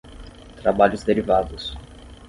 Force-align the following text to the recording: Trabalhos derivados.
Trabalhos 0.63 1.03
derivados. 1.03 1.77